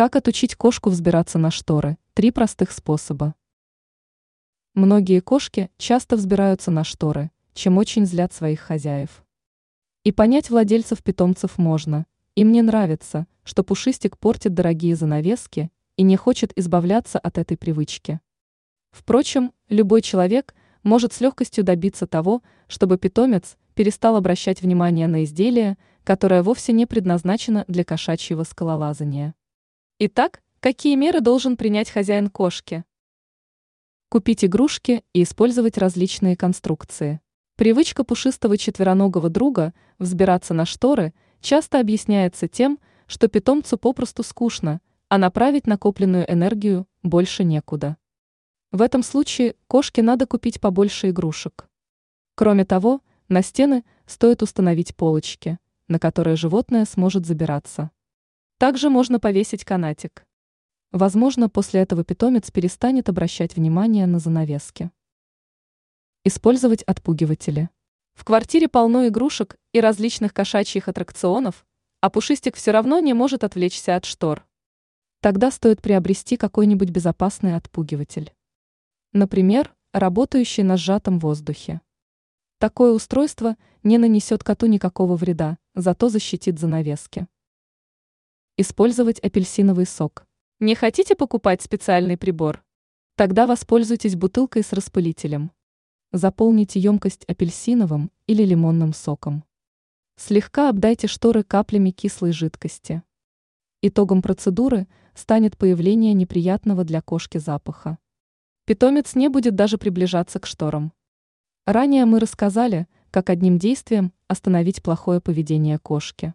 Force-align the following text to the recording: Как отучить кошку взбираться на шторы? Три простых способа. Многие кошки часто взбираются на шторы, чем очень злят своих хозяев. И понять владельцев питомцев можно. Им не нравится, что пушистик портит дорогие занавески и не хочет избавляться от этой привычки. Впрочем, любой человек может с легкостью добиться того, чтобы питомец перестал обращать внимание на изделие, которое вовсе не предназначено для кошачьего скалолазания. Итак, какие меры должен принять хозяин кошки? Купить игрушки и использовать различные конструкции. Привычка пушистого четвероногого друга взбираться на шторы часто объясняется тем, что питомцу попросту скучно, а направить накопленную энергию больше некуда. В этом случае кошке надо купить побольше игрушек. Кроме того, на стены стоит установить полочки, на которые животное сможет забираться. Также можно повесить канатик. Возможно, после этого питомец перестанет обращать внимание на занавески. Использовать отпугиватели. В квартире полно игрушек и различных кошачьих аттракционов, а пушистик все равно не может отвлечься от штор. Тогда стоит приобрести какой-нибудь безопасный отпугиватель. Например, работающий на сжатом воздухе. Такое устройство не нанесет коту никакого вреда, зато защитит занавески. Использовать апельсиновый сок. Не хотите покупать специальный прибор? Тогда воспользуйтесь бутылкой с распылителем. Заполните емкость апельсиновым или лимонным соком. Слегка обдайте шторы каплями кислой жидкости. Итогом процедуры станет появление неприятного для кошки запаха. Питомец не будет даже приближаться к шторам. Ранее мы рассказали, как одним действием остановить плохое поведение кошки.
Как 0.00 0.16
отучить 0.16 0.54
кошку 0.54 0.88
взбираться 0.88 1.38
на 1.38 1.50
шторы? 1.50 1.98
Три 2.14 2.30
простых 2.30 2.72
способа. 2.72 3.34
Многие 4.72 5.20
кошки 5.20 5.68
часто 5.76 6.16
взбираются 6.16 6.70
на 6.70 6.84
шторы, 6.84 7.30
чем 7.52 7.76
очень 7.76 8.06
злят 8.06 8.32
своих 8.32 8.60
хозяев. 8.60 9.22
И 10.04 10.10
понять 10.10 10.48
владельцев 10.48 11.02
питомцев 11.02 11.58
можно. 11.58 12.06
Им 12.34 12.50
не 12.50 12.62
нравится, 12.62 13.26
что 13.44 13.62
пушистик 13.62 14.16
портит 14.16 14.54
дорогие 14.54 14.96
занавески 14.96 15.70
и 15.98 16.02
не 16.02 16.16
хочет 16.16 16.56
избавляться 16.56 17.18
от 17.18 17.36
этой 17.36 17.58
привычки. 17.58 18.20
Впрочем, 18.92 19.52
любой 19.68 20.00
человек 20.00 20.54
может 20.82 21.12
с 21.12 21.20
легкостью 21.20 21.62
добиться 21.62 22.06
того, 22.06 22.42
чтобы 22.68 22.96
питомец 22.96 23.58
перестал 23.74 24.16
обращать 24.16 24.62
внимание 24.62 25.08
на 25.08 25.24
изделие, 25.24 25.76
которое 26.04 26.42
вовсе 26.42 26.72
не 26.72 26.86
предназначено 26.86 27.66
для 27.68 27.84
кошачьего 27.84 28.44
скалолазания. 28.44 29.34
Итак, 30.02 30.42
какие 30.60 30.94
меры 30.94 31.20
должен 31.20 31.58
принять 31.58 31.90
хозяин 31.90 32.30
кошки? 32.30 32.86
Купить 34.08 34.46
игрушки 34.46 35.04
и 35.12 35.24
использовать 35.24 35.76
различные 35.76 36.38
конструкции. 36.38 37.20
Привычка 37.56 38.02
пушистого 38.02 38.56
четвероногого 38.56 39.28
друга 39.28 39.74
взбираться 39.98 40.54
на 40.54 40.64
шторы 40.64 41.12
часто 41.42 41.80
объясняется 41.80 42.48
тем, 42.48 42.78
что 43.06 43.28
питомцу 43.28 43.76
попросту 43.76 44.22
скучно, 44.22 44.80
а 45.10 45.18
направить 45.18 45.66
накопленную 45.66 46.24
энергию 46.32 46.86
больше 47.02 47.44
некуда. 47.44 47.98
В 48.72 48.80
этом 48.80 49.02
случае 49.02 49.54
кошке 49.66 50.00
надо 50.00 50.26
купить 50.26 50.62
побольше 50.62 51.10
игрушек. 51.10 51.68
Кроме 52.36 52.64
того, 52.64 53.02
на 53.28 53.42
стены 53.42 53.84
стоит 54.06 54.42
установить 54.42 54.96
полочки, 54.96 55.58
на 55.88 55.98
которые 55.98 56.36
животное 56.36 56.86
сможет 56.86 57.26
забираться. 57.26 57.90
Также 58.60 58.90
можно 58.90 59.18
повесить 59.18 59.64
канатик. 59.64 60.26
Возможно, 60.92 61.48
после 61.48 61.80
этого 61.80 62.04
питомец 62.04 62.50
перестанет 62.50 63.08
обращать 63.08 63.56
внимание 63.56 64.06
на 64.06 64.18
занавески. 64.18 64.90
Использовать 66.24 66.82
отпугиватели. 66.82 67.70
В 68.12 68.22
квартире 68.22 68.68
полно 68.68 69.08
игрушек 69.08 69.56
и 69.72 69.80
различных 69.80 70.34
кошачьих 70.34 70.88
аттракционов, 70.88 71.66
а 72.02 72.10
пушистик 72.10 72.54
все 72.54 72.70
равно 72.72 72.98
не 72.98 73.14
может 73.14 73.44
отвлечься 73.44 73.96
от 73.96 74.04
штор. 74.04 74.46
Тогда 75.22 75.50
стоит 75.50 75.80
приобрести 75.80 76.36
какой-нибудь 76.36 76.90
безопасный 76.90 77.56
отпугиватель. 77.56 78.34
Например, 79.14 79.74
работающий 79.94 80.64
на 80.64 80.76
сжатом 80.76 81.18
воздухе. 81.18 81.80
Такое 82.58 82.92
устройство 82.92 83.56
не 83.82 83.96
нанесет 83.96 84.44
коту 84.44 84.66
никакого 84.66 85.16
вреда, 85.16 85.56
зато 85.74 86.10
защитит 86.10 86.58
занавески. 86.58 87.26
Использовать 88.62 89.20
апельсиновый 89.20 89.86
сок. 89.86 90.26
Не 90.58 90.74
хотите 90.74 91.16
покупать 91.16 91.62
специальный 91.62 92.18
прибор? 92.18 92.62
Тогда 93.16 93.46
воспользуйтесь 93.46 94.16
бутылкой 94.16 94.62
с 94.62 94.74
распылителем. 94.74 95.50
Заполните 96.12 96.78
емкость 96.78 97.24
апельсиновым 97.24 98.10
или 98.26 98.42
лимонным 98.44 98.92
соком. 98.92 99.44
Слегка 100.16 100.68
обдайте 100.68 101.06
шторы 101.06 101.42
каплями 101.42 101.90
кислой 101.90 102.32
жидкости. 102.32 103.02
Итогом 103.80 104.20
процедуры 104.20 104.88
станет 105.14 105.56
появление 105.56 106.12
неприятного 106.12 106.84
для 106.84 107.00
кошки 107.00 107.38
запаха. 107.38 107.96
Питомец 108.66 109.14
не 109.14 109.28
будет 109.30 109.54
даже 109.54 109.78
приближаться 109.78 110.38
к 110.38 110.44
шторам. 110.44 110.92
Ранее 111.64 112.04
мы 112.04 112.20
рассказали, 112.20 112.88
как 113.10 113.30
одним 113.30 113.58
действием 113.58 114.12
остановить 114.28 114.82
плохое 114.82 115.22
поведение 115.22 115.78
кошки. 115.78 116.34